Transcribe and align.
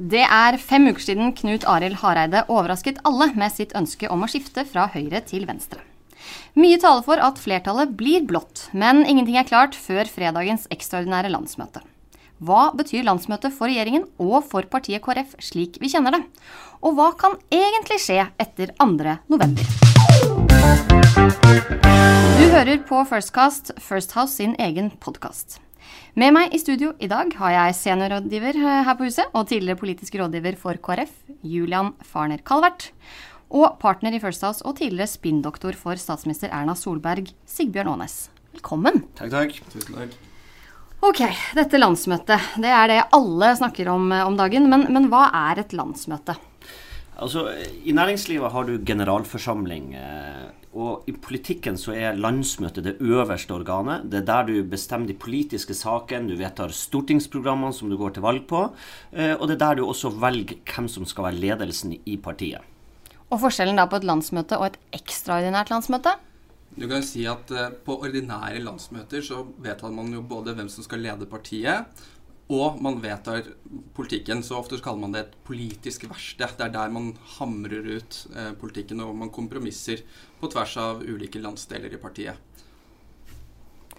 Det 0.00 0.22
er 0.24 0.56
fem 0.56 0.86
uker 0.88 1.02
siden 1.04 1.34
Knut 1.36 1.66
Arild 1.68 1.98
Hareide 2.00 2.46
overrasket 2.48 3.02
alle 3.04 3.26
med 3.36 3.52
sitt 3.52 3.74
ønske 3.76 4.08
om 4.08 4.24
å 4.24 4.28
skifte 4.32 4.64
fra 4.64 4.86
høyre 4.94 5.20
til 5.28 5.44
venstre. 5.44 5.82
Mye 6.56 6.78
taler 6.80 7.04
for 7.04 7.20
at 7.20 7.36
flertallet 7.40 7.92
blir 8.00 8.24
blått, 8.24 8.70
men 8.72 9.04
ingenting 9.04 9.36
er 9.36 9.48
klart 9.50 9.76
før 9.76 10.08
fredagens 10.08 10.64
ekstraordinære 10.72 11.34
landsmøte. 11.36 11.84
Hva 12.40 12.70
betyr 12.72 13.04
landsmøtet 13.04 13.52
for 13.52 13.68
regjeringen 13.68 14.08
og 14.16 14.40
for 14.48 14.64
partiet 14.72 15.04
KrF 15.04 15.36
slik 15.44 15.76
vi 15.84 15.92
kjenner 15.92 16.16
det? 16.16 16.24
Og 16.80 16.96
hva 16.96 17.12
kan 17.20 17.36
egentlig 17.52 18.00
skje 18.00 18.22
etter 18.40 18.72
2. 18.80 19.18
november? 19.28 19.68
Du 22.40 22.46
hører 22.56 22.78
på 22.88 23.04
Firstcast, 23.04 23.76
First 23.76 24.16
House 24.16 24.40
sin 24.40 24.56
egen 24.56 24.94
podkast. 24.96 25.60
Med 26.18 26.32
meg 26.34 26.50
i 26.50 26.58
studio 26.58 26.90
i 26.98 27.06
dag 27.06 27.28
har 27.38 27.52
jeg 27.54 27.74
seniorrådgiver 27.78 28.56
eh, 28.58 28.78
her 28.82 28.96
på 28.98 29.06
huset 29.06 29.30
og 29.30 29.46
tidligere 29.46 29.78
politisk 29.78 30.16
rådgiver 30.18 30.56
for 30.58 30.74
KrF, 30.82 31.12
Julian 31.46 31.92
Farner 32.02 32.42
Calvert. 32.42 32.88
Og 33.50 33.76
partner 33.82 34.16
i 34.16 34.18
First 34.22 34.42
House 34.42 34.64
og 34.66 34.74
tidligere 34.80 35.10
spinndoktor 35.10 35.78
for 35.78 35.98
statsminister 35.98 36.50
Erna 36.50 36.74
Solberg, 36.74 37.30
Sigbjørn 37.46 37.92
Aanes. 37.92 38.16
Velkommen. 38.56 39.04
Takk, 39.18 39.30
takk. 39.36 39.56
Tusen 39.70 40.00
takk. 40.00 40.18
Ok, 41.06 41.22
dette 41.56 41.78
landsmøtet. 41.78 42.50
Det 42.58 42.74
er 42.74 42.90
det 42.90 43.00
alle 43.14 43.54
snakker 43.62 43.94
om 43.94 44.10
eh, 44.10 44.26
om 44.26 44.38
dagen. 44.40 44.66
Men, 44.72 44.88
men 44.90 45.06
hva 45.14 45.28
er 45.46 45.62
et 45.62 45.78
landsmøte? 45.78 46.34
Altså, 47.20 47.50
I 47.84 47.92
næringslivet 47.92 48.52
har 48.52 48.64
du 48.64 48.78
generalforsamling. 48.86 49.92
Eh, 49.94 50.48
og 50.70 51.04
i 51.10 51.12
politikken 51.12 51.76
så 51.76 51.92
er 51.92 52.16
landsmøtet 52.16 52.86
det 52.86 52.94
øverste 53.02 53.52
organet. 53.52 54.06
Det 54.08 54.22
er 54.22 54.26
der 54.28 54.46
du 54.48 54.70
bestemmer 54.70 55.10
de 55.10 55.18
politiske 55.18 55.74
sakene, 55.74 56.30
du 56.30 56.38
vedtar 56.38 56.72
stortingsprogrammene 56.72 57.74
som 57.76 57.90
du 57.90 57.98
går 58.00 58.14
til 58.16 58.24
valg 58.24 58.46
på. 58.48 58.62
Eh, 59.12 59.34
og 59.34 59.48
det 59.48 59.58
er 59.58 59.64
der 59.66 59.80
du 59.80 59.86
også 59.88 60.14
velger 60.14 60.62
hvem 60.64 60.88
som 60.88 61.04
skal 61.04 61.28
være 61.28 61.42
ledelsen 61.42 61.98
i 62.06 62.16
partiet. 62.16 62.64
Og 63.30 63.42
forskjellen 63.42 63.78
da 63.78 63.86
på 63.90 64.00
et 64.00 64.06
landsmøte 64.08 64.58
og 64.58 64.70
et 64.70 64.80
ekstraordinært 64.96 65.70
landsmøte? 65.74 66.16
Du 66.78 66.86
kan 66.88 67.02
si 67.02 67.26
at 67.26 67.50
eh, 67.50 67.74
På 67.84 67.98
ordinære 68.06 68.62
landsmøter 68.62 69.20
så 69.26 69.42
vedtar 69.58 69.92
man 69.92 70.08
jo 70.14 70.22
både 70.22 70.54
hvem 70.54 70.70
som 70.70 70.86
skal 70.86 71.02
lede 71.02 71.26
partiet, 71.26 71.84
og 72.50 72.80
man 72.82 72.98
vedtar 73.02 73.46
politikken. 73.94 74.42
Så 74.42 74.58
ofte 74.58 74.80
kaller 74.82 75.04
man 75.04 75.14
det 75.14 75.22
et 75.22 75.36
politisk 75.46 76.08
verksted. 76.10 76.56
Det 76.58 76.66
er 76.66 76.74
der 76.74 76.94
man 76.94 77.12
hamrer 77.36 77.86
ut 77.96 78.20
eh, 78.34 78.52
politikken, 78.58 79.02
og 79.04 79.14
man 79.16 79.30
kompromisser 79.34 80.02
på 80.40 80.50
tvers 80.50 80.76
av 80.82 81.04
ulike 81.06 81.42
landsdeler 81.42 81.94
i 81.94 82.02
partiet. 82.02 82.46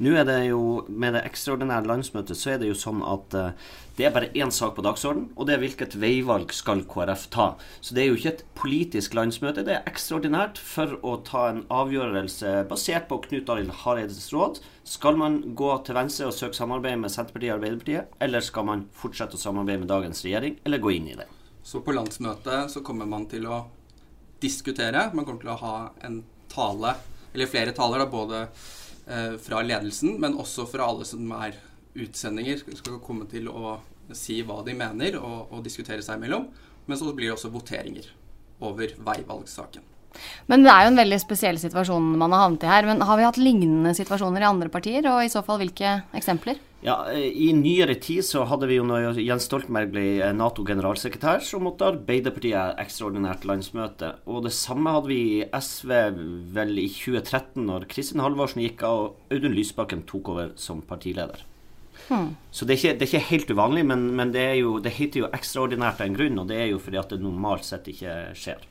Nå 0.02 0.16
er 0.18 0.26
det 0.26 0.40
jo, 0.48 0.82
Med 0.90 1.14
det 1.14 1.22
ekstraordinære 1.30 1.86
landsmøtet 1.86 2.38
så 2.40 2.56
er 2.56 2.62
det 2.62 2.72
jo 2.72 2.78
sånn 2.78 3.04
at 3.06 3.36
uh, 3.38 3.52
det 4.00 4.08
er 4.08 4.14
bare 4.16 4.32
én 4.34 4.50
sak 4.50 4.74
på 4.74 4.82
dagsorden, 4.82 5.28
og 5.36 5.46
det 5.46 5.54
er 5.54 5.62
hvilket 5.62 5.98
veivalg 6.02 6.54
skal 6.56 6.82
KrF 6.90 7.28
ta. 7.30 7.48
Så 7.86 7.94
det 7.94 8.02
er 8.02 8.08
jo 8.10 8.16
ikke 8.18 8.32
et 8.32 8.44
politisk 8.58 9.14
landsmøte, 9.14 9.66
det 9.68 9.76
er 9.76 9.90
ekstraordinært 9.90 10.58
for 10.58 10.96
å 11.06 11.18
ta 11.28 11.44
en 11.52 11.62
avgjørelse 11.70 12.64
basert 12.72 13.06
på 13.12 13.20
Knut 13.28 13.52
Arild 13.54 13.76
Hareides 13.84 14.32
råd. 14.34 14.58
Skal 14.88 15.20
man 15.22 15.38
gå 15.60 15.70
til 15.86 16.00
venstre 16.00 16.32
og 16.32 16.34
søke 16.34 16.58
samarbeid 16.58 16.98
med 17.04 17.14
Senterpartiet 17.14 17.52
og 17.52 17.60
Arbeiderpartiet, 17.60 18.18
eller 18.26 18.48
skal 18.48 18.68
man 18.72 18.88
fortsette 19.04 19.38
å 19.38 19.44
samarbeide 19.44 19.84
med 19.84 19.92
dagens 19.92 20.26
regjering, 20.26 20.58
eller 20.66 20.82
gå 20.82 20.96
inn 20.98 21.12
i 21.12 21.20
det? 21.20 21.30
Så 21.62 21.84
på 21.86 21.94
landsmøtet 21.94 22.74
så 22.74 22.82
kommer 22.82 23.06
man 23.06 23.30
til 23.30 23.46
å 23.46 23.68
diskutere. 24.42 25.12
Man 25.14 25.28
kommer 25.28 25.46
til 25.46 25.54
å 25.54 25.62
ha 25.62 25.76
en 26.08 26.24
tale, 26.50 26.96
eller 27.36 27.52
flere 27.52 27.76
taler, 27.76 28.02
da, 28.02 28.10
både 28.10 28.46
fra 29.42 29.62
ledelsen, 29.66 30.20
men 30.22 30.38
også 30.40 30.68
fra 30.70 30.86
alle 30.88 31.08
som 31.10 31.32
er 31.36 31.58
utsendinger, 31.98 32.62
skal 32.78 33.00
komme 33.04 33.26
til 33.32 33.50
å 33.52 33.80
si 34.16 34.38
hva 34.46 34.60
de 34.66 34.76
mener 34.78 35.18
og, 35.20 35.52
og 35.52 35.64
diskutere 35.66 36.04
seg 36.06 36.20
imellom. 36.20 36.50
Men 36.86 37.00
så 37.00 37.12
blir 37.16 37.30
det 37.30 37.36
også 37.36 37.52
voteringer 37.54 38.08
over 38.62 38.94
veivalgsaken. 39.02 39.84
Men 40.52 40.66
det 40.66 40.74
er 40.74 40.86
jo 40.86 40.92
en 40.92 41.00
veldig 41.02 41.22
spesiell 41.22 41.60
situasjon 41.62 42.12
man 42.20 42.34
har 42.36 42.46
havnet 42.46 42.66
i 42.66 42.72
her. 42.72 42.90
Men 42.90 43.06
har 43.08 43.20
vi 43.20 43.28
hatt 43.28 43.40
lignende 43.42 43.94
situasjoner 43.98 44.44
i 44.44 44.50
andre 44.50 44.72
partier, 44.74 45.08
og 45.12 45.24
i 45.24 45.32
så 45.32 45.44
fall 45.46 45.62
hvilke 45.62 46.02
eksempler? 46.18 46.60
Ja, 46.82 46.96
I 47.14 47.52
nyere 47.54 47.94
tid 48.02 48.26
så 48.26 48.42
hadde 48.50 48.66
vi 48.66 48.80
jo 48.80 48.86
når 48.90 49.20
Jens 49.22 49.46
Stoltenberg 49.46 49.92
ble 49.94 50.06
eh, 50.18 50.32
Nato-generalsekretær, 50.34 51.44
så 51.46 51.60
måtte 51.62 51.92
Arbeiderpartiet 51.92 52.82
ekstraordinært 52.82 53.46
landsmøte. 53.46 54.16
Og 54.26 54.48
det 54.48 54.54
samme 54.58 54.96
hadde 54.96 55.12
vi 55.12 55.20
i 55.36 55.44
SV 55.46 55.94
vel 56.56 56.74
i 56.82 56.88
2013, 56.90 57.62
når 57.70 57.86
Kristin 57.92 58.24
Halvorsen 58.26 58.66
gikk 58.66 58.82
av 58.88 59.04
og 59.04 59.36
Audun 59.36 59.54
Lysbakken 59.54 60.02
tok 60.10 60.34
over 60.34 60.52
som 60.58 60.82
partileder. 60.82 61.46
Hmm. 62.08 62.34
Så 62.50 62.66
det 62.66 62.74
er, 62.74 62.80
ikke, 62.80 62.98
det 62.98 63.06
er, 63.06 63.12
ikke, 63.12 63.30
helt 63.30 63.54
uvanlig, 63.54 63.86
men, 63.86 64.10
men 64.18 64.34
det, 64.34 64.48
jo, 64.64 64.80
det, 64.82 64.96
heter 64.98 65.22
jo 65.22 65.32
ekstraordinært 65.38 66.02
av 66.02 66.10
en 66.10 66.18
grunn, 66.18 66.42
og 66.42 66.50
det 66.50 66.64
er 66.64 66.72
jo 66.72 66.82
fordi 66.82 67.00
at 67.02 67.14
det 67.14 67.22
normalt 67.22 67.68
sett 67.68 67.94
ikke 67.94 68.16
skjer. 68.34 68.66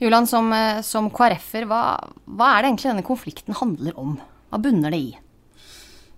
Julian, 0.00 0.26
som, 0.26 0.52
eh, 0.52 0.80
som 0.80 1.10
KrF-er, 1.12 1.66
hva, 1.68 1.82
hva 2.24 2.54
er 2.54 2.62
det 2.62 2.70
egentlig 2.70 2.88
denne 2.88 3.04
konflikten 3.04 3.56
handler 3.58 3.98
om? 4.00 4.14
Hva 4.48 4.60
bunner 4.64 4.94
det 4.94 5.00
i? 5.00 5.10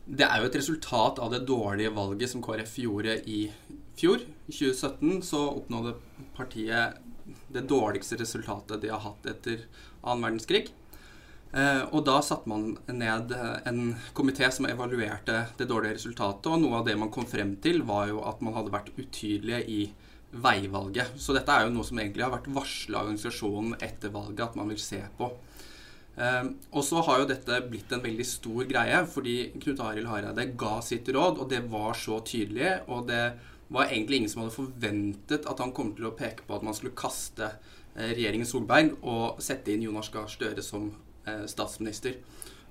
Det 0.07 0.23
er 0.23 0.39
jo 0.39 0.47
et 0.47 0.59
resultat 0.61 1.19
av 1.23 1.33
det 1.35 1.41
dårlige 1.49 1.91
valget 1.95 2.31
som 2.31 2.45
KrF 2.45 2.77
gjorde 2.79 3.17
i 3.27 3.41
fjor. 3.99 4.23
I 4.23 4.55
2017 4.55 5.25
så 5.27 5.41
oppnådde 5.49 5.97
partiet 6.37 7.01
det 7.51 7.65
dårligste 7.71 8.21
resultatet 8.21 8.85
de 8.85 8.93
har 8.93 9.03
hatt 9.03 9.27
etter 9.27 9.67
annen 10.03 10.29
verdenskrig. 10.29 10.71
Eh, 11.51 11.83
og 11.91 12.07
da 12.07 12.21
satte 12.23 12.49
man 12.49 12.77
ned 12.87 13.35
en 13.67 13.83
komité 14.15 14.47
som 14.55 14.71
evaluerte 14.71 15.43
det 15.59 15.67
dårlige 15.67 15.99
resultatet, 15.99 16.47
og 16.55 16.63
noe 16.63 16.79
av 16.79 16.87
det 16.87 16.95
man 17.03 17.11
kom 17.11 17.27
frem 17.27 17.57
til, 17.59 17.83
var 17.83 18.07
jo 18.15 18.23
at 18.31 18.47
man 18.47 18.55
hadde 18.55 18.75
vært 18.79 18.95
utydelige 18.95 19.67
i 19.67 19.83
veivalget. 20.33 21.15
Så 21.21 21.35
dette 21.37 21.53
er 21.53 21.67
jo 21.67 21.75
noe 21.75 21.87
som 21.87 21.99
egentlig 22.01 22.25
har 22.25 22.33
vært 22.33 22.51
varsla 22.53 23.01
av 23.01 23.09
organisasjonen 23.11 23.77
etter 23.85 24.13
valget 24.15 24.47
at 24.47 24.59
man 24.59 24.73
vil 24.73 24.81
se 24.81 25.01
på. 25.19 25.29
Um, 26.13 26.51
og 26.77 26.85
så 26.85 27.01
har 27.07 27.23
jo 27.23 27.29
dette 27.31 27.59
blitt 27.71 27.93
en 27.97 28.03
veldig 28.05 28.25
stor 28.29 28.67
greie, 28.69 28.99
fordi 29.09 29.37
Knut 29.57 29.81
Arild 29.81 30.11
Hareide 30.11 30.45
ga 30.61 30.75
sitt 30.85 31.09
råd, 31.09 31.41
og 31.41 31.49
det 31.53 31.63
var 31.73 31.97
så 31.97 32.19
tydelig. 32.25 32.75
Og 32.93 33.07
det 33.09 33.23
var 33.73 33.89
egentlig 33.89 34.21
ingen 34.21 34.33
som 34.33 34.43
hadde 34.43 34.57
forventet 34.57 35.49
at 35.49 35.63
han 35.65 35.73
kom 35.73 35.95
til 35.97 36.11
å 36.11 36.17
peke 36.17 36.45
på 36.45 36.57
at 36.57 36.67
man 36.67 36.77
skulle 36.77 36.97
kaste 36.99 37.49
eh, 37.49 38.13
regjeringen 38.13 38.49
Solberg 38.49 38.99
og 39.01 39.41
sette 39.45 39.73
inn 39.73 39.87
Jonas 39.87 40.13
Gahr 40.13 40.29
Støre 40.29 40.65
som 40.65 40.91
eh, 41.25 41.47
statsminister. 41.49 42.19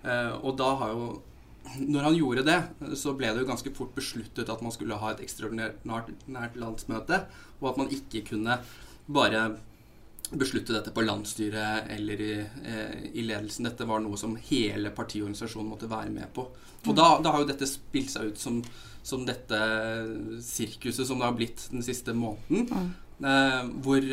Eh, 0.06 0.34
og 0.38 0.54
da 0.62 0.70
har 0.84 0.94
jo 0.94 1.08
Når 1.80 2.08
han 2.08 2.16
gjorde 2.18 2.44
det, 2.48 2.60
så 3.00 3.14
ble 3.16 3.30
det 3.32 3.44
jo 3.44 3.50
ganske 3.50 3.72
fort 3.78 3.94
besluttet 3.96 4.50
at 4.50 4.64
man 4.66 4.74
skulle 4.74 4.98
ha 5.00 5.12
et 5.14 5.22
ekstraordinært 5.24 6.58
landsmøte, 6.60 7.26
og 7.62 7.68
at 7.72 7.80
man 7.80 7.92
ikke 7.94 8.24
kunne 8.32 8.58
bare 9.12 9.44
beslutte 10.32 10.74
dette 10.74 10.94
på 10.96 11.04
landsstyret 11.04 11.90
eller 11.92 12.24
i, 12.24 12.34
eh, 12.40 13.00
i, 13.12 13.24
ledelsen. 13.26 13.68
Dette 13.68 13.88
var 13.88 14.00
noe 14.04 14.20
som 14.20 14.38
hele 14.48 14.94
partiorganisasjonen 14.96 15.72
måtte 15.74 15.92
være 15.92 16.12
med 16.14 16.32
på. 16.36 16.46
Og 16.88 16.96
da, 16.98 17.18
da 17.22 17.34
har 17.34 17.44
jo 17.44 17.50
dette 17.52 17.68
spilt 17.70 18.14
seg 18.14 18.32
ut 18.32 18.40
som, 18.40 18.62
som, 19.04 19.26
dette 19.28 19.60
sirkuset 20.46 21.08
som 21.08 21.20
det 21.20 21.28
har 21.28 21.38
blitt 21.38 21.68
den 21.74 21.84
siste 21.86 22.16
måneden. 22.16 22.94
Eh, 23.22 23.60
hvor, 23.84 24.08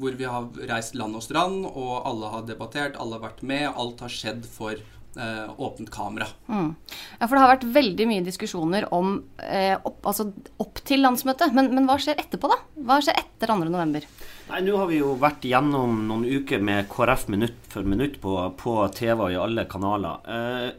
hvor, 0.00 0.16
vi 0.16 0.30
har 0.32 0.48
reist 0.72 0.96
land 0.98 1.20
og 1.20 1.26
strand, 1.28 1.68
og 1.68 1.92
alle 2.08 2.32
har 2.32 2.48
debattert, 2.48 2.96
alle 2.96 3.18
har 3.18 3.28
vært 3.28 3.44
med. 3.44 3.68
Alt 3.70 4.00
har 4.06 4.16
skjedd 4.16 4.48
for 4.48 4.80
eh, 5.16 5.60
åpent 5.60 5.90
kamera. 5.90 6.26
Mm. 6.48 6.74
Ja, 7.18 7.26
for 7.26 7.34
det 7.34 7.42
har 7.42 7.52
vært 7.54 7.68
veldig 7.74 8.06
mye 8.10 8.26
diskusjoner 8.26 8.88
om 8.94 9.16
eh, 9.44 9.76
opp, 9.76 10.02
altså 10.06 10.30
opp 10.62 10.82
til 10.86 11.04
landsmøtet. 11.04 11.54
Men, 11.56 11.72
men, 11.74 11.88
hva 11.88 11.98
skjer 12.02 12.20
etterpå, 12.20 12.50
da? 12.52 12.60
Hva 12.86 13.00
skjer 13.04 13.18
etter 13.22 13.54
2.11.? 13.54 14.06
Nei, 14.50 14.60
Nå 14.66 14.76
har 14.80 14.90
vi 14.90 15.00
jo 15.00 15.14
vært 15.20 15.46
gjennom 15.46 16.04
noen 16.08 16.26
uker 16.26 16.62
med 16.64 16.88
KrF 16.90 17.28
minutt 17.32 17.58
for 17.72 17.86
minutt 17.86 18.20
på, 18.22 18.36
på 18.60 18.76
TV 18.96 19.26
og 19.26 19.34
i 19.34 19.40
alle 19.40 19.66
kanaler. 19.70 20.22
Eh, 20.26 20.70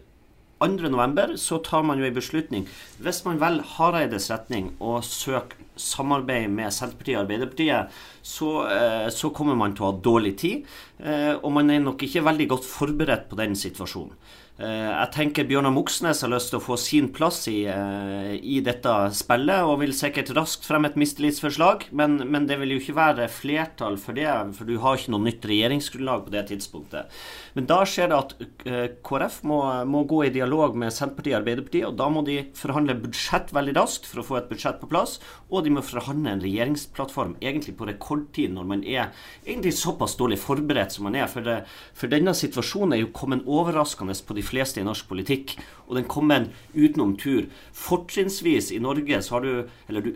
2.11. 0.61 1.37
så 1.41 1.57
tar 1.65 1.81
man 1.87 1.97
jo 1.97 2.05
en 2.05 2.13
beslutning. 2.13 2.67
Hvis 3.01 3.23
man 3.25 3.39
velger 3.41 3.65
Hareides 3.77 4.29
retning 4.29 4.75
og 4.77 5.01
søker 5.07 5.57
samarbeid 5.81 6.49
med 6.53 6.73
Senterpartiet 6.73 7.17
og 7.17 7.23
Arbeiderpartiet, 7.25 8.01
så, 8.21 8.51
eh, 8.69 9.07
så, 9.09 9.31
kommer 9.33 9.57
man 9.57 9.75
til 9.75 9.85
å 9.85 9.91
ha 9.91 10.01
dårlig 10.05 10.35
tid. 10.37 10.69
Eh, 10.99 11.33
og 11.41 11.51
man 11.51 11.69
er 11.69 11.81
nok 11.83 12.03
ikke 12.05 12.25
veldig 12.25 12.47
godt 12.53 12.67
forberedt 12.69 13.27
på 13.29 13.39
den 13.39 13.57
situasjonen. 13.57 14.15
Eh, 14.61 14.89
jeg 14.91 15.09
tenker 15.15 15.47
Bjørnar 15.49 15.73
Moxnes 15.73 16.19
har 16.21 16.29
lyst 16.29 16.51
til 16.51 16.59
å 16.59 16.61
få 16.61 16.75
sin 16.77 17.07
plass 17.09 17.47
i, 17.49 17.63
eh, 17.65 18.33
i 18.37 18.59
dette 18.61 18.91
spillet, 19.17 19.65
og 19.65 19.79
vil 19.81 19.93
sikkert 19.95 20.29
raskt 20.37 20.67
fremme 20.67 20.85
et 20.85 20.99
mistillitsforslag, 21.01 21.87
men, 21.91 22.19
men, 22.29 22.45
det 22.45 22.59
vil 22.61 22.75
jo 22.75 22.81
ikke 22.81 22.97
være 22.99 23.29
flertall 23.31 23.97
for 23.97 24.13
det, 24.13 24.29
for 24.53 24.69
du 24.69 24.77
har 24.83 24.99
ikke 24.99 25.13
noe 25.15 25.25
nytt 25.25 25.47
regjeringsgrunnlag 25.49 26.27
på 26.27 26.33
det 26.35 26.43
tidspunktet. 26.51 27.09
Men 27.55 27.69
da 27.71 27.79
skjer 27.89 28.11
det 28.11 28.19
at 28.19 28.35
eh, 28.69 28.93
KrF 29.01 29.39
må, 29.49 29.61
må 29.89 30.03
gå 30.05 30.27
i 30.27 30.33
dialog 30.35 30.77
med 30.77 30.93
Senterpartiet 30.93 31.33
og 31.33 31.41
Arbeiderpartiet, 31.41 31.87
og 31.89 31.97
da 31.97 32.11
må 32.13 32.21
de 32.27 32.37
forhandle 32.53 32.99
budsjett 33.01 33.49
veldig 33.55 33.75
raskt 33.79 34.05
for 34.05 34.21
å 34.21 34.27
få 34.27 34.39
et 34.43 34.51
budsjett 34.51 34.77
på 34.83 34.91
plass, 34.93 35.17
og 35.49 35.65
de 35.65 35.73
må 35.73 35.81
forhandle 35.81 36.35
en 36.35 36.45
regjeringsplattform 36.45 37.33
egentlig 37.41 37.73
på 37.79 37.89
rekordtid, 37.89 38.53
når 38.53 38.69
man 38.75 38.85
er 38.85 39.09
egentlig 39.41 39.73
såpass 39.79 40.13
dårlig 40.21 40.37
forberedt 40.43 40.93
som 40.99 41.09
man 41.09 41.17
er. 41.17 41.25
For, 41.31 41.41
det, 41.41 41.63
for 41.97 42.13
denne 42.13 42.37
situasjonen 42.37 42.99
er 42.99 43.05
jo 43.07 43.13
kommet 43.15 43.49
overraskende 43.49 44.13
på 44.21 44.37
de 44.37 44.45
fleste 44.51 44.83
i 44.83 44.87
norsk 44.87 45.07
politikk. 45.09 45.55
Og 45.87 45.95
den 45.97 46.09
kom 46.11 46.31
en 46.35 46.51
utenom 46.75 47.15
tur. 47.19 47.47
Fortrinnsvis 47.73 48.69
i 48.75 48.83
Norge 48.83 49.23
så 49.23 49.37
har 49.37 49.47
du 49.47 49.53
Eller 49.87 50.05
du 50.05 50.13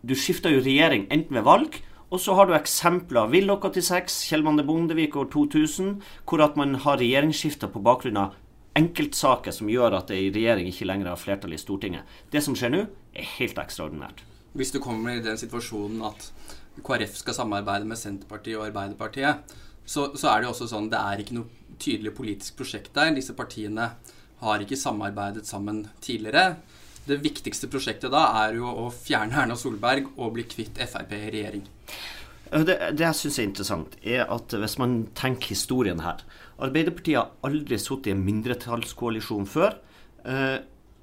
du 0.00 0.14
skifter 0.16 0.54
jo 0.54 0.62
regjering 0.64 1.02
enten 1.12 1.36
ved 1.36 1.44
valg, 1.44 1.74
og 2.10 2.22
så 2.22 2.34
har 2.38 2.48
du 2.48 2.54
eksempler. 2.56 3.28
Willoch 3.30 3.66
86, 3.68 4.22
Kjell 4.30 4.44
Magne 4.46 4.64
Bondevik 4.66 5.16
år 5.20 5.28
2000, 5.32 5.98
hvor 6.24 6.42
at 6.42 6.56
man 6.56 6.78
har 6.82 6.98
regjeringsskifter 7.02 7.68
på 7.70 7.82
bakgrunn 7.84 8.18
av 8.18 8.38
enkeltsaker 8.78 9.52
som 9.52 9.68
gjør 9.70 9.98
at 9.98 10.12
ei 10.14 10.30
regjering 10.32 10.70
ikke 10.70 10.88
lenger 10.88 11.12
har 11.12 11.20
flertall 11.20 11.52
i 11.52 11.60
Stortinget. 11.60 12.08
Det 12.32 12.42
som 12.42 12.56
skjer 12.56 12.72
nå, 12.72 12.86
er 13.12 13.30
helt 13.36 13.60
ekstraordinært. 13.60 14.24
Hvis 14.56 14.72
du 14.72 14.80
kommer 14.82 15.18
i 15.18 15.22
den 15.22 15.38
situasjonen 15.38 16.00
at 16.08 16.30
KrF 16.86 17.20
skal 17.20 17.36
samarbeide 17.36 17.86
med 17.86 18.00
Senterpartiet 18.00 18.56
og 18.56 18.70
Arbeiderpartiet, 18.70 19.52
så, 19.84 20.10
så 20.16 20.30
er 20.30 20.40
det 20.40 20.48
jo 20.48 20.54
også 20.54 20.70
sånn 20.70 20.88
det 20.90 20.98
er 20.98 21.20
ikke 21.20 21.36
noe 21.36 21.59
tydelig 21.80 22.14
politisk 22.16 22.60
prosjekt 22.60 22.94
der. 22.96 23.12
Disse 23.16 23.34
partiene 23.36 23.90
har 24.40 24.62
ikke 24.64 24.78
samarbeidet 24.78 25.46
sammen 25.48 25.84
tidligere. 26.04 26.56
Det 27.08 27.18
viktigste 27.24 27.68
prosjektet 27.72 28.12
da 28.12 28.26
er 28.44 28.56
jo 28.60 28.68
å 28.68 28.88
fjerne 28.94 29.36
Erna 29.42 29.56
Solberg 29.58 30.12
og 30.16 30.34
bli 30.36 30.46
kvitt 30.48 30.78
Frp 30.84 31.14
i 31.16 31.30
regjering. 31.32 31.64
Det, 32.50 32.76
det 32.98 33.04
jeg 33.04 33.16
syns 33.16 33.38
er 33.38 33.46
interessant, 33.46 33.96
er 34.02 34.24
at 34.26 34.54
hvis 34.58 34.74
man 34.80 35.04
tenker 35.14 35.52
historien 35.52 36.00
her 36.02 36.24
Arbeiderpartiet 36.60 37.16
har 37.16 37.46
aldri 37.46 37.78
sittet 37.80 38.10
i 38.10 38.12
en 38.12 38.24
mindretallskoalisjon 38.26 39.46
før. 39.48 39.78
Eh, 40.28 40.58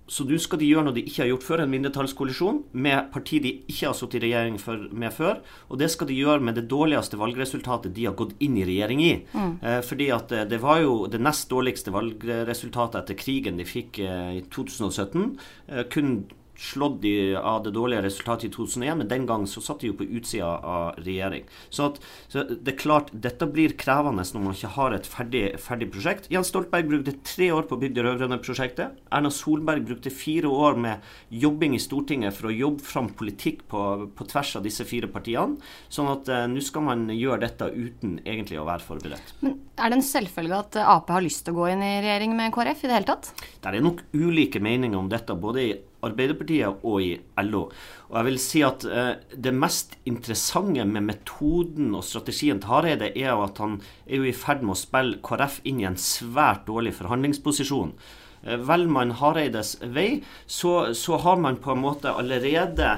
så 0.07 0.23
nå 0.23 0.37
skal 0.39 0.61
de 0.61 0.69
gjøre 0.69 0.87
noe 0.87 0.95
de 0.95 1.03
ikke 1.03 1.23
har 1.23 1.29
gjort 1.33 1.45
før, 1.45 1.61
en 1.63 1.71
mindretallskoalisjon 1.73 2.61
med 2.79 3.09
parti 3.11 3.41
de 3.43 3.51
ikke 3.67 3.89
har 3.89 3.97
sittet 3.97 4.21
i 4.21 4.23
regjering 4.27 4.59
for, 4.61 4.87
med 4.95 5.13
før. 5.13 5.41
Og 5.67 5.81
det 5.81 5.89
skal 5.91 6.07
de 6.07 6.15
gjøre 6.15 6.43
med 6.47 6.55
det 6.55 6.67
dårligste 6.71 7.19
valgresultatet 7.19 7.95
de 7.95 8.07
har 8.07 8.15
gått 8.19 8.35
inn 8.43 8.55
i 8.59 8.65
regjering 8.67 9.03
i. 9.03 9.13
Mm. 9.35 9.53
Eh, 9.59 9.79
fordi 9.83 10.09
at 10.15 10.31
det, 10.31 10.45
det, 10.53 10.61
var 10.63 10.79
jo 10.83 10.95
det 11.11 11.21
nest 11.23 11.51
dårligste 11.51 11.91
valgresultatet 11.95 13.01
etter 13.03 13.19
krigen 13.19 13.59
de 13.59 13.67
fikk 13.67 13.99
eh, 14.03 14.37
i 14.39 14.43
2017. 14.53 15.27
Eh, 15.67 15.83
kun 15.91 16.19
slått 16.57 17.01
de 17.01 17.35
av 17.37 17.61
det 17.63 17.73
dårlige 17.75 18.03
resultatet 18.07 18.49
i 18.49 18.53
2001, 18.53 18.97
men 18.97 19.09
den 19.09 19.27
gang 19.29 19.45
så 19.49 19.61
satt 19.63 19.83
de 19.83 19.91
jo 19.91 19.97
på 19.99 20.07
utsida 20.17 20.49
av 20.57 20.97
regjering. 21.05 21.45
Så, 21.69 21.91
at, 21.91 21.99
så, 22.31 22.43
det 22.49 22.73
er 22.73 22.79
klart, 22.79 23.11
dette 23.13 23.47
blir 23.49 23.75
krevende 23.79 24.25
når 24.27 24.43
man 24.43 24.57
ikke 24.57 24.73
har 24.75 24.95
et 24.95 25.07
ferdig, 25.09 25.43
ferdig 25.61 25.89
prosjekt. 25.93 26.29
Jens 26.33 26.51
Stoltenberg 26.51 26.89
brukte 26.89 27.15
tre 27.27 27.51
år 27.53 27.67
på 27.69 27.77
å 27.77 27.81
bygge 27.81 27.99
det 27.99 28.05
rød-grønne 28.07 28.39
prosjektet. 28.43 28.97
Erna 29.13 29.31
Solberg 29.33 29.85
brukte 29.87 30.13
fire 30.13 30.49
år 30.51 30.79
med 30.81 31.05
jobbing 31.29 31.77
i 31.77 31.81
Stortinget 31.81 32.35
for 32.37 32.49
å 32.49 32.55
jobbe 32.55 32.85
fram 32.85 33.11
politikk 33.17 33.63
på, 33.71 33.83
på 34.17 34.29
tvers 34.31 34.55
av 34.59 34.65
disse 34.65 34.85
fire 34.87 35.09
partiene. 35.11 35.61
Sånn 35.93 36.09
at 36.11 36.29
eh, 36.33 36.45
nå 36.49 36.63
skal 36.65 36.87
man 36.87 37.05
gjøre 37.13 37.43
dette 37.45 37.69
uten 37.73 38.17
egentlig 38.25 38.59
å 38.61 38.67
være 38.67 38.85
forberedt. 38.85 39.35
Men 39.45 39.59
er 39.77 39.91
det 39.91 39.99
en 39.99 40.07
selvfølge 40.07 40.61
at 40.63 40.79
Ap 40.81 41.11
har 41.13 41.23
lyst 41.23 41.45
til 41.45 41.55
å 41.55 41.61
gå 41.61 41.69
inn 41.73 41.83
i 41.85 41.97
regjering 42.01 42.33
med 42.37 42.53
KrF 42.55 42.83
i 42.83 42.89
det 42.89 42.97
hele 42.97 43.11
tatt? 43.11 43.29
Det 43.61 43.69
er 43.69 43.83
nok 43.83 44.01
ulike 44.15 44.61
meninger 44.63 44.97
om 44.97 45.09
dette, 45.11 45.37
både 45.37 45.63
i 45.63 45.75
Arbeiderpartiet 46.05 46.83
og 46.85 47.01
i 47.01 47.15
LO. 47.47 47.63
Og 48.09 48.19
jeg 48.19 48.27
vil 48.27 48.39
si 48.41 48.61
at 48.65 48.85
eh, 48.85 49.13
Det 49.33 49.53
mest 49.53 49.97
interessante 50.05 50.85
med 50.85 51.07
metoden 51.09 51.95
og 51.97 52.05
strategien 52.05 52.61
til 52.61 52.69
Hareide 52.69 53.11
er 53.15 53.33
at 53.41 53.57
han 53.63 53.79
er 54.05 54.21
jo 54.21 54.29
i 54.29 54.35
ferd 54.35 54.63
med 54.63 54.75
å 54.75 54.79
spille 54.79 55.21
KrF 55.25 55.61
inn 55.65 55.81
i 55.81 55.89
en 55.89 55.99
svært 55.99 56.67
dårlig 56.69 56.95
forhandlingsposisjon. 56.99 57.95
Eh, 58.43 58.57
velger 58.57 58.93
man 58.93 59.15
Hareides 59.19 59.77
vei, 59.81 60.23
så, 60.45 60.93
så 60.93 61.17
har 61.23 61.41
man 61.41 61.61
på 61.61 61.73
en 61.73 61.83
måte 61.83 62.13
allerede 62.13 62.97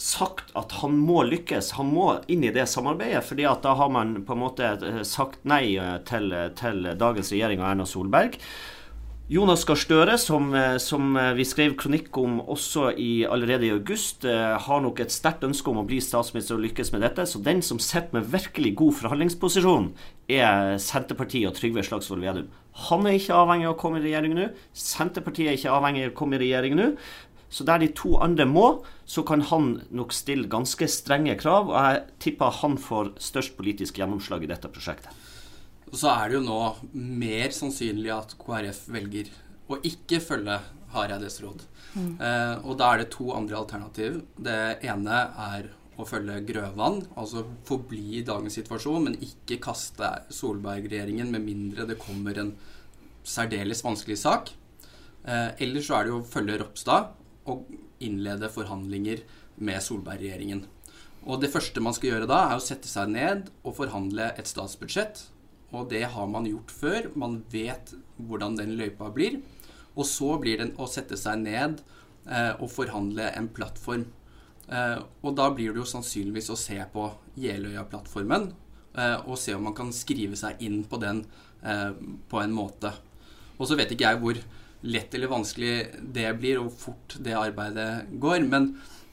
sagt 0.00 0.52
at 0.56 0.72
han 0.80 0.96
må 0.96 1.22
lykkes, 1.28 1.74
han 1.76 1.90
må 1.92 2.06
inn 2.32 2.44
i 2.44 2.52
det 2.54 2.66
samarbeidet. 2.72 3.24
fordi 3.24 3.44
at 3.44 3.62
da 3.62 3.74
har 3.76 3.90
man 3.92 4.22
på 4.24 4.32
en 4.36 4.42
måte 4.44 4.68
eh, 4.76 5.02
sagt 5.04 5.44
nei 5.44 5.76
eh, 5.76 5.96
til, 6.08 6.32
til 6.56 6.92
dagens 6.96 7.32
regjering 7.32 7.60
og 7.60 7.70
Erna 7.72 7.88
Solberg. 7.88 8.38
Jonas 9.30 9.62
Gahr 9.62 9.78
Støre, 9.78 10.16
som, 10.18 10.54
eh, 10.54 10.76
som, 10.78 11.16
eh, 11.16 11.34
vi 11.34 11.44
skrev 11.44 11.76
kronikk 11.76 12.16
om 12.18 12.40
også 12.40 12.98
i, 12.98 13.24
allerede 13.24 13.62
i 13.62 13.70
august, 13.70 14.24
eh, 14.24 14.58
har 14.58 14.80
nok 14.80 14.98
et 14.98 15.12
sterkt 15.12 15.44
ønske 15.44 15.68
om 15.68 15.76
å 15.76 15.86
bli 15.86 16.00
statsminister 16.00 16.56
og 16.56 16.64
lykkes 16.64 16.90
med 16.90 17.02
dette. 17.02 17.22
Så 17.22 17.40
den 17.40 17.62
som 17.62 17.78
sitter 17.78 18.12
med 18.12 18.24
virkelig 18.24 18.74
god 18.74 18.92
forhandlingsposisjon, 18.92 19.92
er 20.28 20.74
Senterpartiet 20.78 21.46
og 21.46 21.54
Trygve 21.54 21.84
Slagsvold 21.84 22.22
Vedum. 22.22 22.48
Han 22.90 23.06
er 23.06 23.12
ikke 23.12 23.38
avhengig 23.38 23.68
av 23.68 23.76
å 23.76 23.78
komme 23.78 23.98
i 23.98 24.10
regjering 24.10 24.34
nå. 24.34 24.50
Senterpartiet 24.74 25.46
er 25.46 25.56
ikke 25.56 25.78
avhengig 25.78 26.06
av 26.06 26.10
å 26.10 26.16
komme 26.16 26.34
i 26.34 26.38
regjering 26.38 26.74
nå. 26.74 26.96
Så 27.48 27.64
der 27.64 27.78
de 27.78 27.86
to 27.86 28.18
andre 28.18 28.46
må, 28.46 28.82
så 29.06 29.24
kan 29.24 29.42
han 29.42 29.82
nok 29.92 30.10
stille 30.10 30.48
ganske 30.48 30.88
strenge 30.88 31.38
krav. 31.38 31.68
Og 31.68 31.78
jeg 31.78 32.02
tipper 32.18 32.50
han 32.50 32.76
får 32.76 33.14
størst 33.20 33.56
politisk 33.56 33.94
gjennomslag 33.94 34.42
i 34.42 34.46
dette 34.46 34.66
prosjektet. 34.66 35.14
Og 35.90 35.98
så 35.98 36.10
er 36.12 36.30
det 36.30 36.38
jo 36.38 36.44
nå 36.46 36.58
mer 36.94 37.54
sannsynlig 37.54 38.12
at 38.14 38.36
KrF 38.38 38.84
velger 38.94 39.30
å 39.70 39.78
ikke 39.86 40.20
følge 40.22 40.58
Hareides 40.94 41.38
råd. 41.42 41.64
Mm. 41.94 42.14
Eh, 42.22 42.56
og 42.66 42.78
da 42.78 42.92
er 42.92 43.02
det 43.02 43.12
to 43.14 43.30
andre 43.34 43.58
alternativ. 43.58 44.20
Det 44.38 44.80
ene 44.86 45.20
er 45.50 45.70
å 46.00 46.06
følge 46.08 46.38
Grøvan, 46.48 47.02
altså 47.18 47.44
forbli 47.68 48.20
i 48.20 48.24
dagens 48.26 48.56
situasjon, 48.58 49.06
men 49.06 49.18
ikke 49.22 49.60
kaste 49.62 50.08
Solberg-regjeringen 50.32 51.30
med 51.34 51.44
mindre 51.44 51.86
det 51.90 51.98
kommer 52.00 52.38
en 52.40 52.54
særdeles 53.26 53.84
vanskelig 53.84 54.18
sak. 54.22 54.54
Eh, 55.26 55.50
eller 55.66 55.84
så 55.84 55.98
er 55.98 56.06
det 56.06 56.14
jo 56.14 56.20
å 56.22 56.30
følge 56.30 56.60
Ropstad 56.62 57.10
og 57.50 57.66
innlede 58.00 58.50
forhandlinger 58.52 59.24
med 59.60 59.82
Solberg-regjeringen. 59.84 60.64
Og 61.28 61.42
det 61.42 61.50
første 61.52 61.82
man 61.84 61.94
skal 61.94 62.14
gjøre 62.14 62.30
da, 62.30 62.46
er 62.48 62.56
å 62.56 62.64
sette 62.64 62.88
seg 62.88 63.10
ned 63.12 63.50
og 63.60 63.76
forhandle 63.76 64.30
et 64.40 64.48
statsbudsjett 64.48 65.26
og 65.70 65.90
det 65.92 66.04
har 66.12 66.30
man 66.30 66.48
gjort 66.48 66.72
før. 66.74 67.10
Man 67.18 67.40
vet 67.52 67.94
hvordan 68.18 68.56
den 68.58 68.76
løypa 68.78 69.10
blir. 69.14 69.40
Og 69.96 70.06
så 70.06 70.36
blir 70.42 70.60
det 70.60 70.72
å 70.80 70.88
sette 70.90 71.18
seg 71.18 71.42
ned 71.44 71.82
eh, 72.26 72.54
og 72.56 72.70
forhandle 72.72 73.30
en 73.36 73.50
plattform. 73.54 74.06
Eh, 74.70 74.98
og 75.22 75.36
da 75.38 75.48
blir 75.54 75.74
det 75.74 75.82
jo 75.82 75.88
sannsynligvis 75.92 76.50
å 76.52 76.58
se 76.58 76.78
på 76.92 77.08
Jeløya-plattformen 77.40 78.50
eh, 78.94 79.16
og 79.24 79.38
se 79.40 79.56
om 79.56 79.66
man 79.66 79.76
kan 79.78 79.90
skrive 79.94 80.38
seg 80.38 80.62
inn 80.62 80.82
på 80.86 81.00
den 81.02 81.24
eh, 81.62 81.90
på 82.30 82.42
en 82.42 82.54
måte. 82.54 82.92
Og 83.58 83.66
så 83.68 83.78
vet 83.78 83.92
ikke 83.94 84.08
jeg 84.08 84.22
hvor 84.22 84.40
lett 84.80 85.14
eller 85.14 85.30
vanskelig 85.30 85.74
det 86.14 86.30
blir, 86.40 86.60
og 86.60 86.70
hvor 86.70 86.78
fort 86.86 87.18
det 87.20 87.36
arbeidet 87.36 87.90
går. 88.22 88.46
men 88.48 88.72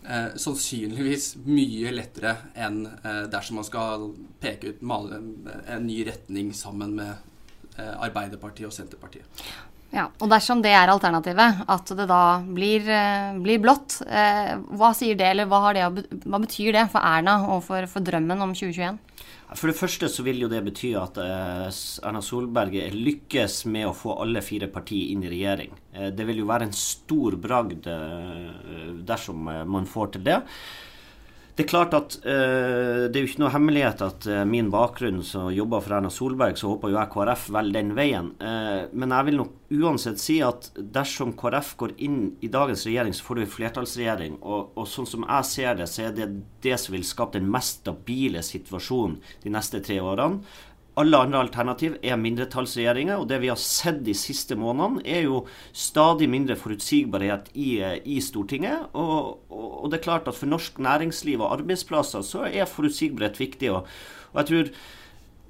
eh, 0.09 0.35
sannsynligvis 0.39 1.33
mye 1.45 1.93
lettere 1.93 2.35
enn 2.55 2.83
eh, 2.87 3.23
dersom 3.31 3.59
man 3.61 3.67
skal 3.67 4.09
peke 4.41 4.73
ut 4.73 4.83
male 4.87 5.19
en 5.19 5.87
ny 5.87 6.01
retning 6.07 6.53
sammen 6.55 6.95
med 6.97 7.13
eh, 7.77 7.93
Arbeiderpartiet 7.93 8.69
og 8.69 8.75
Senterpartiet. 8.75 9.43
Ja, 9.93 10.09
og 10.19 10.27
Dersom 10.31 10.59
det 10.63 10.73
er 10.75 10.91
alternativet, 10.91 11.61
at 11.71 11.91
det 11.95 12.07
da 12.09 12.39
blir, 12.43 12.83
eh, 12.91 13.37
blir 13.39 13.59
blått, 13.63 14.01
eh, 14.03 14.57
hva 14.75 14.91
sier 14.93 15.15
det, 15.15 15.29
eller 15.31 15.47
hva, 15.47 15.71
det, 15.73 16.07
hva, 16.25 16.39
betyr 16.43 16.73
det 16.75 16.89
for 16.91 16.99
Erna 16.99 17.39
og 17.53 17.63
for, 17.63 17.87
for 17.87 18.03
drømmen 18.03 18.41
om 18.43 18.51
2021? 18.53 18.99
For 19.55 19.71
det 19.71 19.77
første 19.79 20.09
så 20.11 20.25
vil 20.25 20.41
jo 20.43 20.49
det 20.51 20.59
bety 20.65 20.91
at 20.99 21.17
eh, 21.23 21.69
Erna 22.03 22.21
Solberg 22.21 22.75
lykkes 22.91 23.61
med 23.71 23.87
å 23.87 23.95
få 23.95 24.17
alle 24.19 24.43
fire 24.43 24.67
partier 24.67 25.13
inn 25.13 25.23
i 25.23 25.31
regjering. 25.31 25.71
Eh, 25.93 26.09
det 26.11 26.27
vil 26.27 26.43
jo 26.43 26.49
være 26.51 26.67
en 26.67 26.75
stor 26.75 27.39
bragd 27.39 27.87
dersom 29.07 29.47
man 29.47 29.87
får 29.87 30.17
til 30.17 30.27
det. 30.27 30.41
Det 31.57 31.63
er 31.65 31.69
klart 31.71 31.93
at 31.97 32.15
uh, 32.21 33.07
det 33.09 33.17
er 33.17 33.23
jo 33.23 33.27
ikke 33.31 33.41
noe 33.41 33.49
hemmelighet 33.49 34.01
at 34.05 34.25
uh, 34.29 34.43
min 34.45 34.67
bakgrunn 34.69 35.23
som 35.25 35.47
jobber 35.49 35.81
for 35.81 35.95
Erna 35.97 36.11
Solberg, 36.13 36.53
så 36.59 36.69
håper 36.69 36.91
jo 36.91 36.99
jeg 36.99 37.09
KrF 37.15 37.47
vel 37.55 37.71
den 37.73 37.95
veien. 37.97 38.27
Uh, 38.37 38.85
men 38.93 39.15
jeg 39.15 39.25
vil 39.25 39.39
nok 39.41 39.55
uansett 39.73 40.21
si 40.21 40.35
at 40.45 40.69
dersom 40.77 41.33
KrF 41.39 41.71
går 41.81 41.95
inn 42.05 42.19
i 42.45 42.51
dagens 42.53 42.85
regjering, 42.85 43.17
så 43.17 43.25
får 43.25 43.39
du 43.39 43.41
en 43.41 43.55
flertallsregjering. 43.55 44.37
Og, 44.43 44.77
og, 44.77 44.85
sånn 44.91 45.09
som 45.09 45.25
jeg 45.25 45.49
ser 45.49 45.81
det, 45.81 45.89
så 45.89 46.05
er 46.05 46.13
det 46.19 46.29
det 46.61 46.77
som 46.77 46.93
vil 46.93 47.09
skape 47.09 47.39
den 47.39 47.49
mest 47.49 47.81
stabile 47.81 48.45
situasjonen 48.45 49.17
de 49.41 49.57
neste 49.57 49.81
tre 49.81 49.97
årene. 49.97 50.45
Alle 50.97 51.19
andre 51.21 51.43
alternativ 51.45 51.97
er 52.01 52.17
mindretallsregjeringer, 52.17 53.19
og 53.21 53.27
det 53.29 53.37
vi 53.43 53.51
har 53.51 53.59
sett 53.61 53.99
de 54.05 54.15
siste 54.17 54.57
månedene, 54.57 55.03
er 55.05 55.27
jo 55.27 55.43
stadig 55.69 56.29
mindre 56.31 56.57
forutsigbarhet 56.57 57.51
i, 57.53 57.77
i 58.01 58.17
Stortinget. 58.23 58.87
Og, 58.97 59.43
og, 59.53 59.89
det 59.91 59.99
er 59.99 60.07
klart 60.07 60.29
at 60.31 60.37
for 60.39 60.49
norsk 60.49 60.81
næringsliv 60.81 61.43
og 61.43 61.59
arbeidsplasser 61.59 62.25
så 62.25 62.47
er 62.49 62.69
forutsigbarhet 62.69 63.37
viktig. 63.39 63.69
Og, 63.75 63.85
og 64.33 64.41
jeg 64.41 64.49
tror 64.49 64.71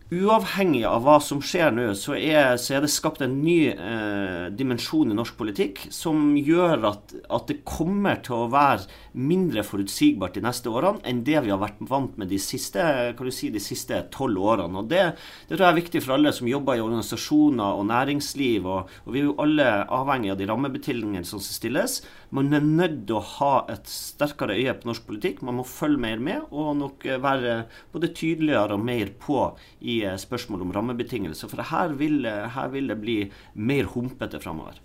uavhengig 0.07 0.85
av 0.87 1.01
hva 1.03 1.17
som 1.19 1.41
skjer 1.43 1.73
nå, 1.75 1.89
så 1.99 2.13
er, 2.15 2.53
så 2.61 2.77
er 2.77 2.85
det 2.85 2.91
skapt 2.93 3.19
en 3.25 3.33
ny 3.43 3.57
eh, 3.73 4.45
dimensjon 4.55 5.11
i 5.11 5.17
norsk 5.17 5.35
politikk 5.35 5.81
som 5.91 6.31
gjør 6.39 6.85
at, 6.87 7.11
at, 7.27 7.49
det 7.49 7.59
kommer 7.67 8.21
til 8.23 8.37
å 8.37 8.47
være 8.51 8.87
mindre 9.19 9.65
forutsigbart 9.67 10.37
de 10.37 10.45
neste 10.45 10.71
årene 10.71 11.03
enn 11.07 11.25
det 11.27 11.41
vi 11.43 11.51
har 11.51 11.59
vært 11.59 11.81
vant 11.89 12.15
med 12.19 12.31
de 12.31 12.39
siste 12.39 12.83
kan 13.17 13.27
du 13.27 13.33
si, 13.35 13.49
de 13.51 13.59
siste 13.63 13.99
tolv 14.13 14.39
årene. 14.53 14.79
Og 14.79 14.87
det, 14.87 15.03
det, 15.49 15.57
tror 15.57 15.65
jeg 15.65 15.73
er 15.73 15.81
viktig 15.81 16.03
for 16.05 16.15
alle 16.15 16.31
som 16.35 16.47
jobber 16.47 16.79
i 16.79 16.85
organisasjoner 16.85 17.81
og 17.81 17.89
næringsliv. 17.91 18.63
Og, 18.63 18.95
og 19.03 19.11
vi 19.11 19.23
er 19.23 19.27
jo 19.27 19.35
alle 19.43 19.67
avhengig 19.97 20.31
av 20.31 20.39
de 20.39 20.47
rammebetingelsene 20.47 21.27
som 21.27 21.43
stilles. 21.43 21.99
Man 22.35 22.51
er 22.55 22.63
nødt 22.63 23.03
til 23.07 23.19
å 23.19 23.25
ha 23.37 23.51
et 23.71 23.87
sterkere 23.91 24.55
øye 24.55 24.75
på 24.79 24.87
norsk 24.87 25.07
politikk. 25.07 25.43
Man 25.43 25.59
må 25.59 25.67
følge 25.67 26.03
mer 26.07 26.23
med 26.23 26.47
og 26.51 26.73
nok 26.79 27.07
være 27.23 27.59
både 27.91 28.13
tydeligere 28.15 28.75
og 28.75 28.87
mer 28.87 29.11
på 29.19 29.43
i 29.83 29.96
spørsmål 30.21 30.65
om 30.65 30.73
rammebetingelser. 30.75 31.51
For 31.51 31.69
her 31.71 31.95
vil, 31.99 32.21
her 32.25 32.69
vil 32.73 32.91
det 32.91 32.99
bli 33.01 33.17
mer 33.55 33.89
humpete 33.93 34.41
framover. 34.43 34.79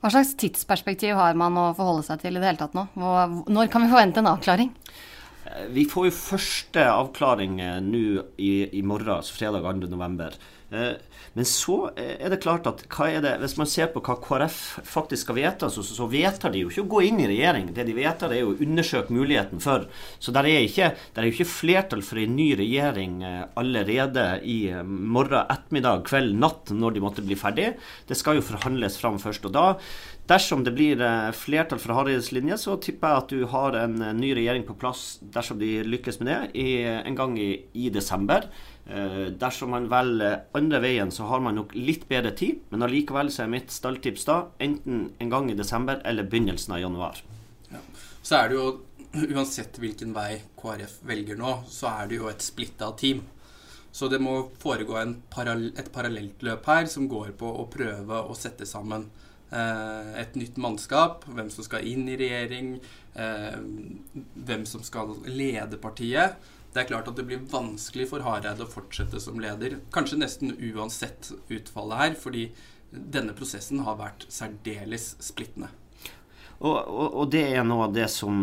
Hva 0.00 0.08
slags 0.14 0.32
tidsperspektiv 0.40 1.18
har 1.18 1.36
man 1.36 1.58
å 1.60 1.70
forholde 1.76 2.06
seg 2.06 2.22
til 2.22 2.36
i 2.36 2.40
det 2.40 2.48
hele 2.48 2.60
tatt 2.62 2.76
nå? 2.76 2.86
Når 2.96 3.72
kan 3.72 3.84
vi 3.84 3.92
forvente 3.92 4.22
en 4.22 4.30
avklaring? 4.30 4.70
Vi 5.74 5.84
får 5.88 6.08
jo 6.08 6.14
første 6.14 6.84
avklaring 6.88 7.58
nå 7.84 8.04
i, 8.40 8.52
i 8.78 8.82
morgen, 8.86 9.18
altså 9.18 9.36
fredag 9.36 9.66
2.11. 9.66 10.38
Eh, 10.70 10.92
men 11.34 11.46
så 11.46 11.76
er 11.98 12.30
det 12.30 12.40
klart 12.42 12.66
at 12.66 12.82
det, 13.22 13.32
hvis 13.42 13.56
man 13.58 13.68
ser 13.70 13.90
på 13.90 14.02
hva 14.06 14.16
KrF 14.22 14.58
faktisk 14.86 15.28
skal 15.28 15.38
vedta, 15.38 15.70
så, 15.70 15.82
så, 15.86 16.06
vedtar 16.10 16.54
de 16.54 16.64
jo 16.64 16.70
ikke 16.70 16.84
å 16.84 16.90
gå 16.94 17.02
inn 17.08 17.20
i 17.22 17.28
regjering. 17.30 17.72
Det 17.74 17.86
de 17.86 17.96
vedtar, 17.96 18.34
er 18.34 18.46
å 18.46 18.54
undersøke 18.54 19.14
muligheten 19.14 19.62
for. 19.62 19.88
Så 20.22 20.34
der 20.34 20.48
er, 20.50 20.62
ikke, 20.66 20.92
der 21.14 21.26
er 21.26 21.30
ikke 21.30 21.48
flertall 21.50 22.04
for 22.06 22.22
en 22.22 22.36
ny 22.38 22.52
regjering 22.58 23.20
eh, 23.26 23.42
allerede 23.60 24.28
i 24.42 24.60
eh, 24.70 24.82
morgen 24.86 25.42
ettermiddag, 25.42 26.06
kveld, 26.10 26.38
natt, 26.38 26.74
når 26.74 26.96
de 26.96 27.04
måtte 27.04 27.26
bli 27.26 27.38
ferdig. 27.38 27.72
Det 28.06 28.18
skal 28.18 28.38
jo 28.38 28.46
forhandles 28.46 28.98
fram 29.00 29.20
først. 29.22 29.50
og 29.50 29.54
da 29.58 29.68
Dersom 30.30 30.60
det 30.62 30.76
blir 30.76 31.00
flertall 31.34 31.80
for 31.82 31.96
Hareides 31.96 32.28
linje, 32.30 32.54
så 32.62 32.76
tipper 32.78 33.10
jeg 33.10 33.22
at 33.22 33.32
du 33.32 33.40
har 33.50 33.74
en 33.80 33.96
ny 34.14 34.28
regjering 34.38 34.62
på 34.62 34.76
plass 34.78 35.16
dersom 35.34 35.58
de 35.58 35.80
lykkes 35.82 36.20
med 36.20 36.30
det, 36.30 36.36
i, 36.54 36.68
en 36.86 37.16
gang 37.18 37.34
i, 37.34 37.48
i 37.74 37.90
desember. 37.90 38.46
Eh, 38.90 39.26
dersom 39.38 39.70
man 39.70 39.86
velger 39.90 40.40
andre 40.58 40.80
veien, 40.82 41.10
så 41.14 41.28
har 41.30 41.42
man 41.44 41.54
nok 41.60 41.76
litt 41.78 42.08
bedre 42.10 42.32
tid, 42.34 42.64
men 42.72 42.82
allikevel 42.82 43.28
så 43.30 43.44
er 43.44 43.52
mitt 43.52 43.70
stalltips 43.70 44.26
da 44.26 44.38
enten 44.58 45.12
en 45.22 45.30
gang 45.30 45.50
i 45.52 45.58
desember 45.58 46.02
eller 46.04 46.26
begynnelsen 46.26 46.74
av 46.74 46.82
januar. 46.82 47.20
Ja. 47.70 47.84
Så 48.22 48.40
er 48.40 48.50
det 48.50 48.58
jo, 48.58 48.66
uansett 49.36 49.78
hvilken 49.78 50.14
vei 50.16 50.40
KrF 50.58 50.98
velger 51.06 51.38
nå, 51.38 51.60
så 51.70 51.92
er 51.92 52.10
det 52.10 52.18
jo 52.18 52.32
et 52.32 52.42
splitta 52.42 52.90
team. 52.98 53.22
Så 53.94 54.10
det 54.10 54.18
må 54.22 54.36
foregå 54.58 54.98
parallell, 55.30 55.70
et 55.78 55.94
parallelt 55.94 56.42
løp 56.46 56.66
her 56.66 56.90
som 56.90 57.06
går 57.10 57.34
på 57.38 57.46
å 57.46 57.70
prøve 57.70 58.22
å 58.26 58.34
sette 58.38 58.66
sammen 58.66 59.06
eh, 59.54 60.14
et 60.18 60.34
nytt 60.38 60.58
mannskap, 60.58 61.26
hvem 61.30 61.50
som 61.50 61.66
skal 61.66 61.86
inn 61.86 62.10
i 62.10 62.18
regjering, 62.18 62.78
eh, 63.14 63.58
hvem 64.34 64.66
som 64.66 64.82
skal 64.82 65.14
lede 65.30 65.78
partiet. 65.78 66.38
Det 66.70 66.84
er 66.84 66.90
klart 66.92 67.08
at 67.10 67.18
det 67.18 67.26
blir 67.26 67.42
vanskelig 67.50 68.06
for 68.12 68.22
Hareide 68.22 68.62
å 68.62 68.70
fortsette 68.70 69.18
som 69.22 69.40
leder. 69.42 69.80
Kanskje 69.94 70.20
nesten 70.20 70.54
uansett 70.54 71.32
utfallet 71.50 72.02
her, 72.02 72.16
fordi 72.18 72.46
denne 72.90 73.34
prosessen 73.34 73.82
har 73.86 73.98
vært 73.98 74.26
særdeles 74.30 75.16
splittende. 75.22 75.70
Og, 76.60 76.76
og, 76.76 77.06
og, 77.08 77.28
det 77.32 77.42
er 77.56 77.62
noe 77.64 77.86
av 77.86 77.94
det 77.96 78.04
som 78.12 78.34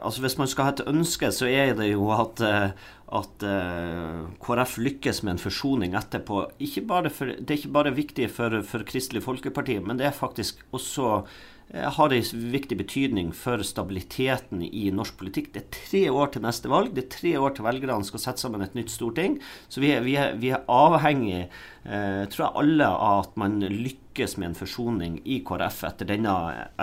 altså 0.00 0.22
Hvis 0.24 0.38
man 0.40 0.48
skal 0.48 0.70
ha 0.70 0.72
et 0.72 0.86
ønske, 0.88 1.28
så 1.36 1.44
er 1.50 1.74
det 1.76 1.90
jo 1.90 2.06
at, 2.14 2.40
eh, 2.40 2.70
at 3.18 3.44
uh, 3.44 4.22
KrF 4.40 4.78
lykkes 4.80 5.20
med 5.26 5.34
en 5.34 5.42
forsoning 5.42 5.98
etterpå. 6.00 6.46
For, 6.48 7.34
det 7.36 7.44
er 7.44 7.58
ikke 7.58 7.74
bare 7.76 7.92
viktig 7.92 8.30
for, 8.32 8.62
for 8.64 8.86
Kristelig 8.88 9.20
Folkeparti, 9.26 9.76
men 9.84 10.00
det 10.00 10.08
er 10.08 10.16
faktisk 10.16 10.64
også 10.72 11.20
Eh, 11.20 11.55
har 11.74 12.12
en 12.14 12.50
viktig 12.52 12.78
betydning 12.78 13.32
for 13.34 13.62
stabiliteten 13.66 14.62
i 14.62 14.86
norsk 14.94 15.16
politikk. 15.18 15.50
Det 15.52 15.62
er 15.64 15.72
tre 15.74 16.02
år 16.14 16.30
til 16.32 16.44
neste 16.46 16.70
valg. 16.70 16.92
Det 16.94 17.04
er 17.04 17.14
tre 17.16 17.32
år 17.42 17.56
til 17.56 17.66
velgerne 17.66 18.06
skal 18.06 18.22
sette 18.22 18.44
sammen 18.44 18.62
et 18.62 18.76
nytt 18.78 18.92
storting. 18.92 19.40
Så 19.68 19.82
vi 19.82 19.90
er, 19.96 20.04
vi 20.06 20.14
er, 20.20 20.36
vi 20.38 20.52
er 20.54 20.62
avhengig, 20.70 21.48
eh, 21.82 22.22
tror 22.30 22.44
jeg 22.44 22.62
alle, 22.62 22.86
av 22.86 23.24
at 23.24 23.34
man 23.42 23.58
lykkes 23.66 24.36
med 24.38 24.52
en 24.52 24.56
forsoning 24.60 25.18
i 25.26 25.40
KrF 25.46 25.82
etter 25.90 26.10
denne, 26.12 26.36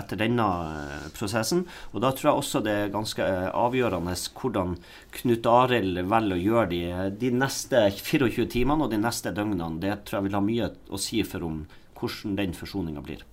etter 0.03 0.19
denne, 0.19 0.49
eh, 0.83 1.07
prosessen. 1.15 1.63
Og 1.93 2.03
da 2.03 2.11
tror 2.11 2.33
jeg 2.33 2.43
også 2.43 2.63
det 2.67 2.75
er 2.81 2.93
ganske 2.93 3.23
eh, 3.23 3.49
avgjørende 3.55 4.19
hvordan 4.35 4.77
Knut 5.15 5.47
Arild 5.47 6.03
velger 6.11 6.35
å 6.37 6.43
gjøre 6.43 6.69
de, 6.75 6.83
de 7.23 7.33
neste 7.39 7.87
24 8.03 8.51
timene 8.51 8.83
og 8.83 8.91
de 8.91 8.99
neste 8.99 9.31
døgnene. 9.31 9.79
Det 9.79 10.01
tror 10.03 10.19
jeg 10.19 10.29
vil 10.29 10.39
ha 10.41 10.45
mye 10.51 10.71
å 10.91 10.99
si 10.99 11.23
for 11.23 11.47
om 11.47 11.63
hvordan 11.97 12.35
den 12.35 12.55
forsoninga 12.57 13.03
blir. 13.05 13.23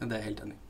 Det 0.00 0.16
er 0.16 0.28
helt 0.30 0.44
enig. 0.46 0.60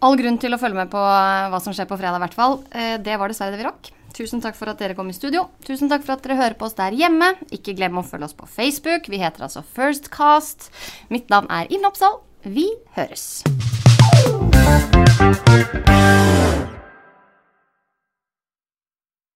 All 0.00 0.16
grunn 0.16 0.38
til 0.40 0.56
å 0.56 0.58
følge 0.60 0.78
med 0.80 0.90
på 0.92 1.00
eh, 1.00 1.48
hva 1.52 1.58
som 1.60 1.74
skjer 1.76 1.88
på 1.88 1.98
fredag, 2.00 2.16
i 2.16 2.24
hvert 2.24 2.36
fall. 2.36 2.60
Eh, 2.72 2.94
det 3.04 3.18
var 3.20 3.28
dessverre 3.28 3.52
det 3.52 3.60
vi 3.60 3.66
rakk. 3.68 3.90
Tusen 4.16 4.40
takk 4.42 4.56
for 4.58 4.72
at 4.72 4.80
dere 4.80 4.96
kom 4.98 5.10
i 5.12 5.16
studio. 5.16 5.46
Tusen 5.66 5.90
takk 5.92 6.06
for 6.06 6.16
at 6.16 6.24
dere 6.24 6.38
hører 6.40 6.56
på 6.58 6.66
oss 6.66 6.76
der 6.78 6.96
hjemme. 6.96 7.34
Ikke 7.54 7.76
glem 7.76 8.00
å 8.00 8.06
følge 8.06 8.30
oss 8.30 8.36
på 8.36 8.48
Facebook. 8.48 9.10
Vi 9.12 9.20
heter 9.20 9.46
altså 9.46 9.62
Firstcast. 9.76 10.70
Mitt 11.12 11.30
navn 11.32 11.50
er 11.52 11.70
Ine 11.70 11.92
Oppsal. 11.92 12.18
Vi 12.48 12.66
høres. 12.96 13.44